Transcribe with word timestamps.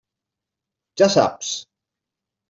Ja 1.01 1.09
saps. 1.15 1.51